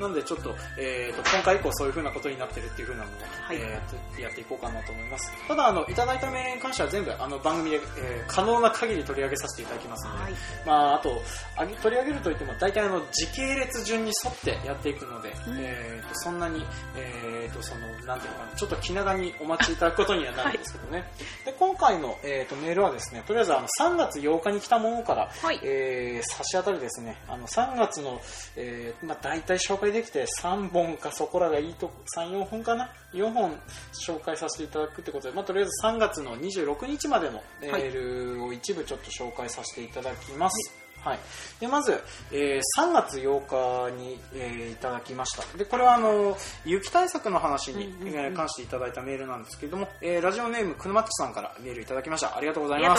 [0.00, 3.56] なので、ちょっと、えっ、と、今回以降そういうふうなことになってるっていうふうなのを、はい。
[3.56, 5.32] えーやってやっていこうかなと思います。
[5.48, 10.32] ただ、あの、いただいたメールに関しては全部、あの、番組で、えー可能な限り取り上げさせていただきますので、はい。
[10.66, 11.20] まあ、あと
[11.56, 15.56] あげ取り上げるといっても大体あの時系列順に沿ってやっていくので、うん。
[15.58, 16.64] えー、とそんなに、
[16.96, 21.04] えー、とそのなんていうのかなちょっと気長にお待ちいただくことにはなるんですけどね、
[21.44, 25.60] で今回の、えー、とメールはですねとりあえずあの3月8日に来たものから、はい。
[25.62, 28.20] えー差し当たりですねあの3月の、
[28.56, 33.58] えーまあ、大体紹介できて3本かそこらがいいと34本かな？4本
[33.92, 40.74] 紹介させていただくってことで、まあ、とりあえず3月の26日までのメールを一部ちょっと紹介させていただきます。
[40.74, 40.89] はい、
[41.58, 42.00] でまず、
[42.32, 45.58] えー3月8日に、えーいただきました。
[45.58, 48.14] でこれはあの雪対策の話に、うんうんうん。
[48.14, 52.36] えー関していただいたメールなんですけれども、えーラジオネームくぬまっちさんからメールいただきました。
[52.36, 52.96] ありがとうございま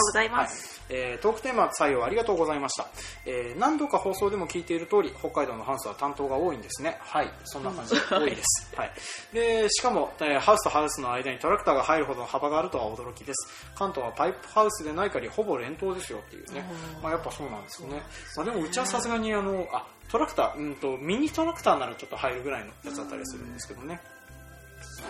[0.47, 0.81] す。
[0.89, 2.87] えートークテーマ採用ありがとうございました、
[3.25, 6.97] えー何度か放送でも聞いている通り北海道のハウスは担当が多いんですね。
[6.99, 7.31] はい。
[7.45, 7.95] そんな感じ。
[7.95, 8.91] で多いです、はい、
[9.33, 13.69] でしかも、えーハウスとハウスの間にトラクターが入るほどの幅があるとは驚きです。
[13.75, 16.63] 関東はパイプハウスでない限りほぼ連投ですよっていうね、
[17.01, 18.01] まあ、やっぱそうなんですよね、
[18.35, 24.01] まあ、でもうちはさすがにあのあトラクター、うんと、ミニトラクターならちょっと入るぐらいのやつだったりするんですけどね。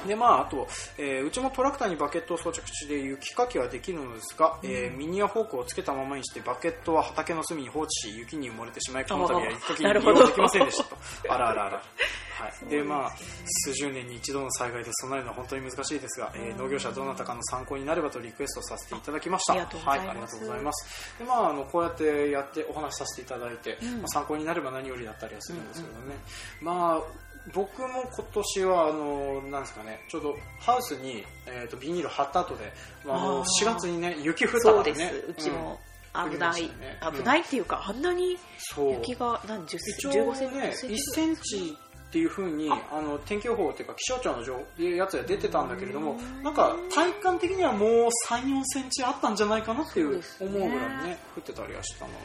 [0.08, 0.68] で、まあ、あと、
[0.98, 10.98] えーうちもトラクターにバケットを装着して雪かきはできるのですが、えーミニやフォークをつけたままにしてバケットは畑の隅に放置し雪に埋もれてしまいこの度は一時に 利用できませんでしたと。
[11.30, 11.84] あらあらあら
[12.42, 13.12] はい、でまあ
[13.66, 19.54] 数十年に一度の災害で備えるのは本当に難しいですが、えー農業者どなたかの参考になればとリクエストさせていただきました。
[19.54, 20.06] ありがとうございます。
[20.06, 21.20] はい、ありがとうございます。
[21.20, 23.98] でまああのこうやってやってお話しさせていただいて、ん。
[23.98, 26.16] まあ、参考になれば何よりだったりはするんですけどね、
[26.62, 32.72] まあ僕も今年はあのなんですかねちょうどハウスに、えー、とビニール貼った後で、
[33.04, 33.66] まあ、あのあー。
[33.66, 35.92] 4月にね雪降ったそうでねうちもうん。
[36.14, 36.70] 危ない、ね。
[37.02, 38.38] 危ないっていうか、あんなに
[38.78, 41.78] 雪が何10一応15センチ、ね、10 1センチ
[42.12, 43.02] っていうふうにあ。
[43.02, 47.90] の天気予報っていうか気象庁の情やつで出てたんだけれどもなんか体感的にはもう
[48.30, 50.70] 3、4センチあったんじゃないかなっていう思うぐらい
[51.08, 52.18] ね降ってたりはしたので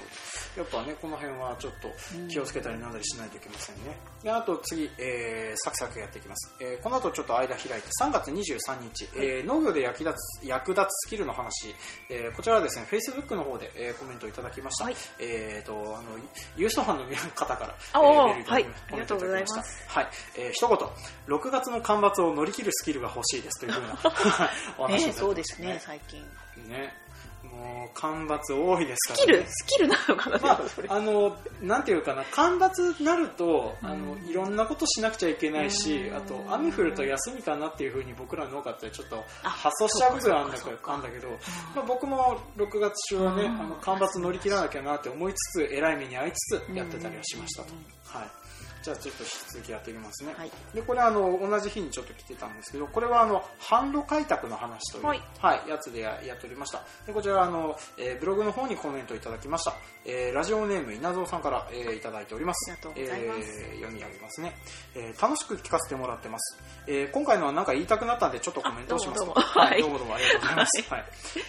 [0.57, 1.89] やっぱねこの辺はちょっと
[2.29, 3.97] 気をつけたりなんだりしないといけませんね
[4.27, 11.73] であと次、えーサクサクやっていきます、えーこの後ちょっと間開いて3月23日、えー農業で役立つ役立つスキルの話、
[12.11, 14.97] えーこちらはですね Facebook の方で、えーコメントいただきました、はい。
[15.21, 16.19] えーとあの
[16.57, 18.67] ユーストファンの皆方から、あおーはい。
[18.89, 19.85] ありがとうございます。
[19.87, 21.39] はい、えー一言。
[21.39, 23.89] 6月の干ばつを乗り切るスキルが欲しいですというふうな
[24.77, 26.21] お話いただきましたねそうですね最近。
[26.69, 27.07] ね。
[27.53, 41.29] もう干ばつ多いですから、ね、スキルスキルなのかな、まあ、あのなんていうかな干ばつになるとあのいろんなことしなくちゃいけないしあと雨降ると休みかなっていうふうに僕ら農家ってちょっとあ発想しちゃう部分あるんだけどあんだけど、
[41.75, 43.61] まあ、僕も6月中はねうん。
[43.61, 47.73] あの干ばつ乗り切らなきゃなって思いつつえらい目に遭いつつやってたりはしましたと。
[48.05, 48.46] はい
[48.87, 50.51] じゃあちょっと引き続きやってみますね、はい。
[50.73, 55.21] でこれあの同じ日にちょっと来てたんですけどこれはあの販路開拓の話という、はい。
[55.41, 56.85] はい、やつでややっておりました。
[57.05, 62.71] でこちらあの、えーブログの方にコメントいただきました、えーラジオネーム稲造さんから、えーいただいております。
[62.71, 63.41] ありがとうございます。
[63.41, 64.55] えー読み上げますね、
[64.95, 69.23] えー楽しく聞かせてもらってます、えー今回のは何か言いたくなったんでちょっとコメントをします。
[69.23, 69.61] あどうもどうも。
[69.63, 69.81] はい、はい。
[69.83, 71.05] どうもどうもありがとうございます、はい。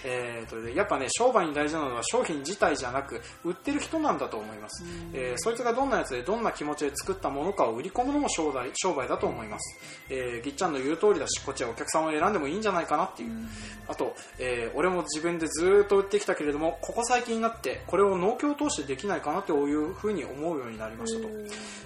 [0.05, 9.77] えーとでやっぱね商売に大事なのは商品自体じゃなく売ってる人なんだと思います、えーそいつがどんなやつでどんな気持ちで作ったものかを売り込むのも商売商売だと思います、
[10.09, 13.31] えーぎっちゃんの言う通りだしこっちはお客さんを選んでもいいんじゃないかなっていう、
[13.87, 21.29] あと、えー俺も自分でずーっと売ってきたけれどもここ最近になってこれを農協を通してできないかなというふうに思うようになりましたと、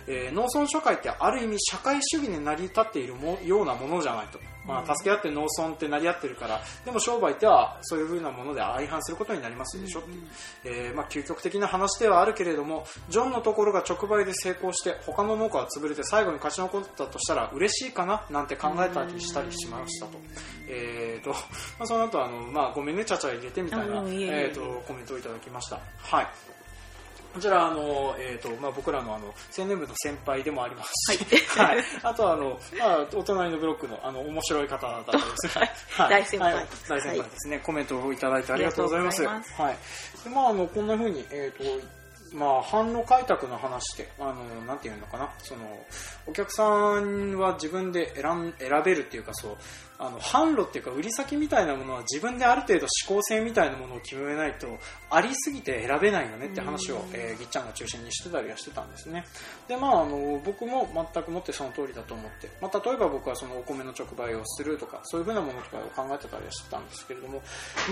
[0.08, 4.40] えー農村社会ってある意味社会主義で成り立っているもようなものじゃないと、
[4.72, 10.24] まあ、助け合って農村って成り合ってるからでも商売ってはそういうふうなもので相反することになりますでしょっていう、
[10.64, 18.24] えーまあ、究極的な話ではあるけれどもジョンのところが直売で成功して他の農家は潰れて最後に勝ち残ったとしたら嬉しいかな？
[18.30, 20.18] なんて考えたりしたりしましたと。
[20.68, 21.36] えーとま
[21.82, 25.80] あ、その後あの、まあごめんねちゃちゃ入れてみたいな、えー、とコメントをいただきました。
[26.00, 26.28] はい
[27.34, 31.84] こちらあの、えーとまあ、僕らのあの青年部の先輩でもありますし、はい。
[32.04, 35.60] あとはあの、まあ、お隣のブロックのあの面白い方だったりです。
[35.60, 36.10] ね、はい。
[36.10, 36.54] 大先輩。
[36.54, 36.68] はい。
[36.88, 39.24] 大先輩ですね、コメントをいただいてありがとうございます。
[39.24, 39.40] は
[39.72, 39.78] い
[40.24, 41.88] でまあ、あのこんな風に、えー、と
[42.34, 45.62] まあ、販路開拓の話で、あの、なんていうのかな、その、
[46.26, 49.58] お客さんは自分で選ん選べるっていうか、そう、
[50.02, 54.80] あの、販路っていうか、売り先みたいなものは自分である程度指向性みたいなものを決めないと、
[55.12, 59.24] ありすぎて選べないよねって話を、えー、ぎっちゃんが中心にしてたりはしてたんですね。
[59.68, 67.44] で、まあ、あの、僕も全くもってその通りだと思って、まあ、例えば僕はそのお米の直売をするとか、そういうふうなものとかを考えてたりはしてたんですけれども、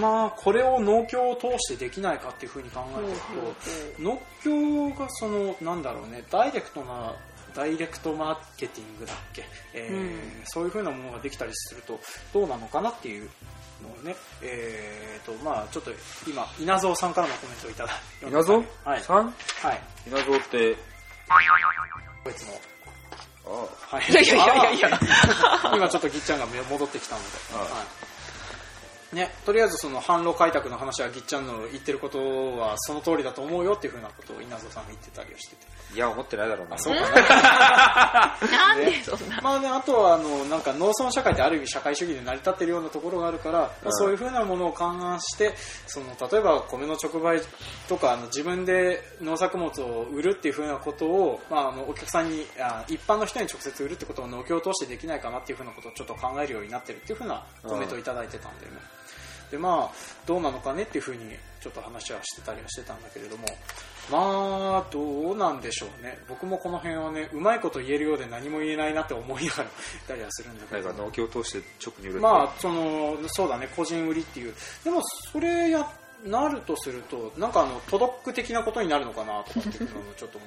[0.02, 7.14] まあ、これを農協を通してできないかっていうふうに考えていくと、農協がその、なんだろうね、ダイレクトな
[7.56, 10.12] ダイレクトマーケティングだっけ、えーうん、
[10.46, 12.00] そういうふうなものができたりすると
[12.34, 13.30] どうなのかなっていう
[13.82, 15.92] のをね、えーとまあ、ちょっと
[16.28, 18.64] 今、稲造さんからのコメントをいただいて稲造？
[18.84, 19.26] はい、さん？
[19.26, 19.32] は
[19.74, 20.76] い、稲造って？
[22.26, 22.54] 別の
[23.46, 25.00] ああ、はい、いやいやいやいや。
[25.76, 28.09] 今ちょっとぎっちゃんが戻ってきたので、はい
[29.14, 35.80] ね、とりあえずその販路開拓の話はぎっちゃんの言ってることはその通りだと思うよっていうふうなことを稲造さんが言ってたりはしてて。
[35.96, 36.78] いや思ってないだろうな。
[36.78, 38.38] そうかな。
[38.48, 45.56] なんでそんな、まあね、あとはあのなんか農村社会ってある意味社会主義で成り立ってるようなところがあるから、うん、そういうふうなものを勘案して
[45.88, 47.42] その例えば米の直売
[47.88, 58.78] とかあの自分で農作物を売るっていうふうなことを、まあ、あのお客さんにあ一般の人に直接売るってことを農協を通してできないかなっていうふうなことをちょっと考えるようになってるっていうふうなコメントをいただいてたんだよね。
[58.78, 58.82] う。
[58.86, 59.00] ん
[59.52, 63.48] でまあどうなのかねっていうふうにちょっと話はしてたりはしてたんだけれども
[64.12, 66.18] まあどうなんでしょうね。
[66.28, 69.72] 僕もこの辺はねうまいこと言えるようで何も言えないなって思いながらい
[70.08, 72.22] たりはするんだけど農協を通して直に売る。
[72.22, 74.54] まあそのそうだね個人売りっていう。
[74.84, 75.88] でもそれや
[76.26, 80.40] なるとするとなんかあのトドック的なことになるのかなとかっていうのもちょっと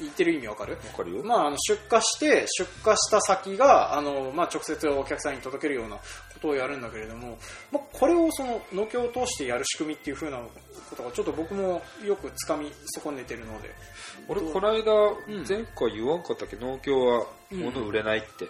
[0.00, 0.74] 言ってる意味わかる？
[0.74, 1.22] わかるよ。
[1.22, 6.02] まあ、あの出荷して、出荷した先が、あの、まあ、直接お客さんに届けるようなこ
[6.40, 7.38] とをやるんだけれども、
[7.70, 13.70] まあ、これをその、農協を通してやる仕組みっていうふうなことが、ちょっと僕もよくつかみ損ねてるので。
[14.28, 14.92] 俺、この間、
[15.48, 18.46] 前回言わんかったっけ、農協は物売れないって。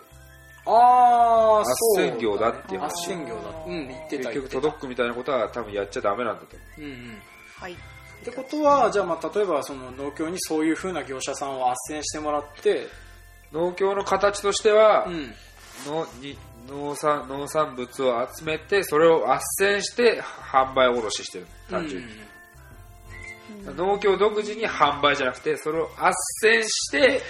[0.64, 2.04] ああ、そう。
[2.06, 3.10] 斡旋業だっていう話。
[3.10, 3.42] 斡旋業だ。
[3.66, 4.30] うん、言ってた。
[4.30, 6.56] 結局届くみたいなことは多分やっちゃダメなんだと。
[6.78, 7.22] うんうん。
[7.56, 7.76] はい。
[8.22, 12.86] ってことは、じゃあまあ例えばその農協にそういうふうな業者さんを斡旋してもらって、
[13.52, 15.34] 農協の形としては、うん、
[15.86, 21.46] のに農産農産物を集めてそれを斡旋して販売卸してる。
[21.68, 22.12] 単純に、
[23.66, 26.12] うん、農協独自に販売じゃなくてそれを斡
[26.44, 27.20] 旋して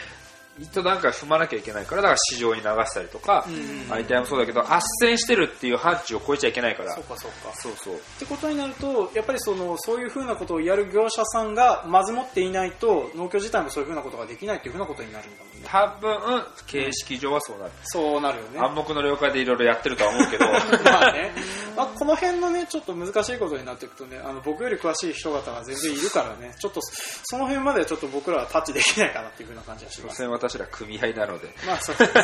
[0.59, 3.47] 一段階踏まなきゃいけないからだから市場に流したりとか、
[3.89, 6.95] 相手もそうだけど斡旋してるっていう範疇を超えちゃいけないから。
[6.95, 7.53] そうかそうか。
[7.55, 7.95] そうそう。
[7.95, 15.63] ってことになるとやっぱりそのそういうふうなことをやる業者さんがまず持っていないと農協自体もそういうふうなことができないっていうふうなことになるんだもんね。
[15.65, 18.59] 多分形式上はそうなる、そうなるよね。
[18.59, 20.45] 暗黙の了解でいろいろやってるとは思うけど。
[20.85, 21.33] まあね、
[21.77, 26.55] まあ、この辺のねちょっと難しいことになっていくとねあの僕より詳しい人方が全然いるからね。
[26.59, 26.81] ちょっと
[27.25, 31.49] その辺まではちょっと僕らはタッチできないかなっていうふうな感じがします私ら組合なので。
[31.67, 32.21] まあそうですね。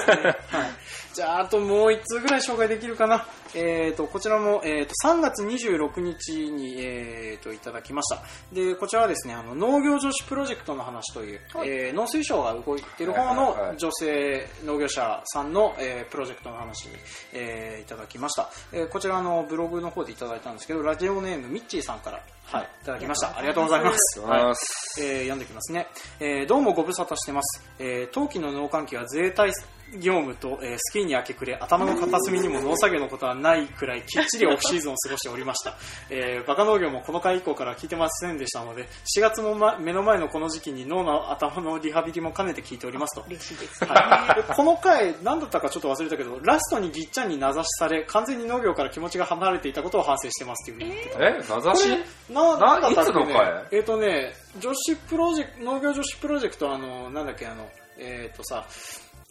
[0.48, 0.70] はい。
[1.14, 3.26] じゃあ、あともう1通ぐらい紹介できるかな。
[3.54, 8.22] えっ、ー、と、こちらも、えっ、ー、と、3月26日に、えっ、ー、と、いただきました。
[8.52, 16.94] で、こちらはですね、あの、農業女子プロジェクトの話という、はい、えー、農水省が動いている方の女性農業者さんの、えー、プロジェクトの話に、
[17.32, 18.50] えー、いただきました。
[18.72, 23.36] えー、こちらのブログの方でいただいたんですけど、ラジオネームミッチーさんから、はい、いただきました。
[23.36, 24.20] ありがとうございます。
[24.20, 25.86] はい、えー、読んできますね。
[26.18, 27.62] えー、どうもご無沙汰してます。
[27.78, 29.52] えー、冬季の農閑期は税対
[29.96, 35.76] 業務と、えー、スキーに明け暮れ、頭の片隅にも農作業のことはないくらいきっちりオフシーズンを過ごしておりました。
[36.10, 43.24] えー、バカ農業もこの回以降から聞いてませんでしたので、4月も、ま、目の前のこの時期に脳の頭のリハビリも兼ねて聞いておりますと。
[43.28, 51.28] 嬉しいです、ね、はい、この回、何だったかちょっと忘れたけど、ラストにぎっちゃんに名指しされ、完全に農業から気持ちが離れていたことを反省してますっていうふうに言ってた。
[51.28, 51.88] えー、名指し？
[52.30, 53.34] な、なんだったっけ、ね、
[53.72, 58.66] えっ、ー、とね、女子プロジェクト、農業女子プロジェクト、あの、なんだっけ、あの、えっ、ー、とさ、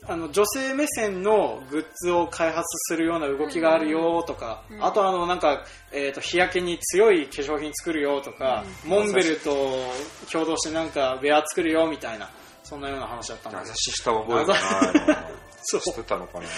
[0.06, 9.52] あの女性目線のグッズを開発するような動きがあるよとか、うん、あとあのなんか、えーと、日焼けに強い化粧品作るよとか、うん、モンベルと
[10.32, 12.30] 共同してなんかウェア作るよみたいな
[12.64, 13.72] そんなような話だったんです。
[13.72, 15.18] 話した覚えがない。
[15.64, 15.82] そう。
[15.82, 16.50] してたのかな、ね、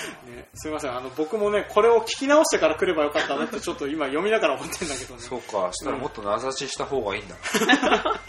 [0.56, 0.96] すみません。
[0.96, 5.22] あの僕もねこれを聞き直してから来ればよかったなってちょっと今読みながら思ってるんだけどね。
[5.22, 5.70] そうか。
[5.72, 7.36] したらもっと名指しした方がいいんだ、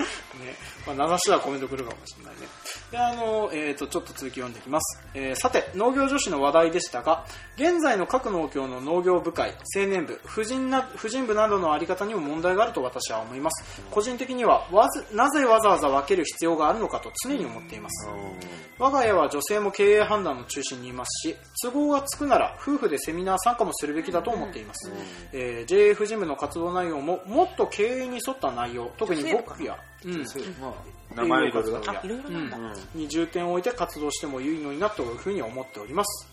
[0.41, 0.55] ね。
[0.87, 2.49] まあ、名指しはコメント来るかもしれないね。
[2.91, 7.25] であの、えーと、ちょっと続き読んでいきます、えー、さて農業女子の話題でしたが
[7.57, 13.83] 現在の各農協の農業部会青年部婦人な婦人部などの在り方にも問題があると私は思います。
[13.91, 18.09] 個人的にはわずなぜわざわざ分ける必要があるのかと常に思っています。
[18.81, 24.91] 我が家は女性も経営判断の中心にいますし都合がつくなら夫婦でセミナー参加もするべきだと思っています、
[25.35, 30.25] えー、JA 婦人部の活動内容ももっと経営に沿った内容特に僕やうん、
[31.17, 31.93] 名前いろいろだ。
[31.93, 36.27] あいろいろなんだ、うんに重点を置いて活動してもいいのになというふうに思っております。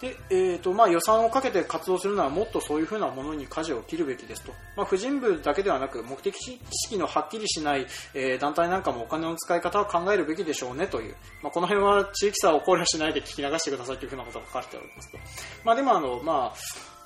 [0.00, 15.18] で、えーとまあ、予算をかけて活動するならもっとそういうふうなものに舵を切るべきですと、まあ、婦人部だけではなく目的意識のはっきりしない、えー団体なんかもお金の使い方を考えるべきでしょうねという、まあ、この辺は地域差を考慮しないで聞き流してくださいというふうなことが書かれておりますと、
[15.64, 16.97] まあ、でもあの、まあ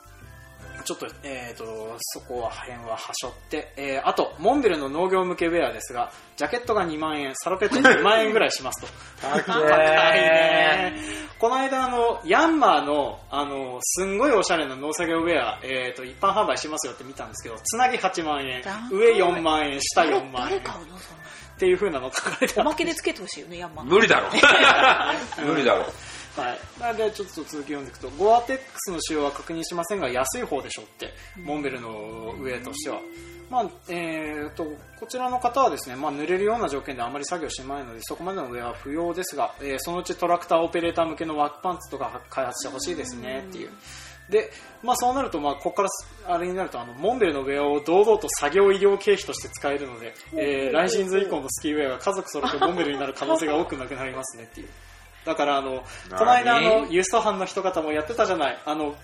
[0.82, 8.88] ちょっと、えー、と、そこは辺ははしょって、えーあと、モンベルの農業向けウェアですが、ジャケットが2万円、サロペット2万円ぐらいしますと。
[9.46, 10.94] 高いね。
[11.38, 20.58] この間、あの、ヤンマーの、あの、すんごいおしゃれな農作業ウェア、えー、と、一般販売しますよって見たんですけど、つなぎ8万円、上4万円、下4万円。
[20.58, 23.84] っていう風なの書かれてあっておまけでつけてほしいよねヤンマー。
[23.84, 24.28] 無理だろ。
[25.46, 25.86] 無理だろ
[26.36, 31.12] はい、なのでちょっと続き読んでいくとゴアテックスの使用は確認しませんが安い方でしょうって
[31.44, 33.00] モンベルの上としては、
[33.50, 34.64] まあえー、と
[34.98, 43.70] こちらの方はですね、まあ、濡れるような条件であまり作業してないのでそこまでの上は不要ですが、えーそのうちトラクターオペレーター向けのワークパンツとか開発してほしいですねっていう。
[44.30, 44.50] で、
[44.82, 54.68] まあ、そうなると、まあ、ここからすあれになるとあのモンベルのウェアを堂々と作業医療経費として使えるので、えー来シーズン以降のスキーウェアが家族揃ってモンベルになる可能性が多くなくなりますねっていう
[55.24, 55.84] だからあの
[56.16, 56.94] この間あの何？
[56.94, 58.58] ユースト班の人方もやってたじゃない。
[58.64, 58.94] あのっ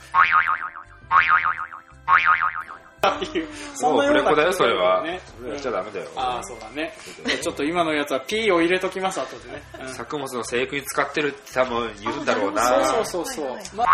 [3.21, 5.21] ていうそんなようなフレコだよそれはね。
[5.39, 6.11] それやっちゃダメだよ。
[6.16, 6.93] ああそうだね。
[7.41, 9.89] ちょっと今のやつは P を入れときます後でね、うん。
[9.95, 12.85] 作物の生育に使ってるって多分言うんだろうな。
[12.85, 13.85] そうそうそうそう、はいはいま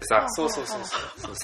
[0.00, 0.96] さそうそうそうそ
[1.28, 1.34] う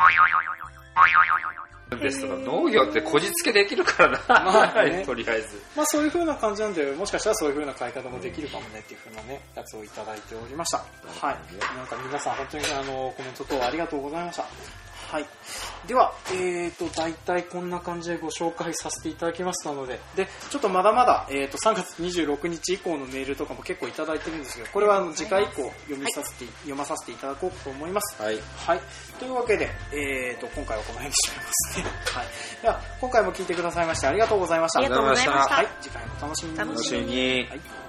[1.91, 10.79] ですとか農業ってこじつけできるからな、まあね とりあえずまあそういう風な感じなんで、もしかしたらそういう風な買い方もできるかもねっていう風なね、やつをいただいておりました。
[10.79, 11.37] はい。
[11.77, 14.45] なんか皆さん本当にあの、コメント等ありがとうございました。
[15.15, 15.27] はい。
[15.87, 28.21] では、えーと、大体こんな感じでご紹介させていただきましたので、で、ちょっとまだまだ、えーと、3月26日以降のメールとかも結構いただいてるんですけど、これはあの次回以降読みさせて、読まさせていただこうと思います。
[28.21, 28.81] はいはい。
[29.21, 31.85] というわけで、えーと、今回はこの辺にしますね。
[32.13, 32.27] はい。
[32.63, 34.81] では、今回も聞いてくださいましてありがとうございました。
[34.81, 35.69] ありがとうございましたはい。
[35.81, 36.59] 次回もお楽しみに。
[36.59, 37.84] 楽楽しみにはい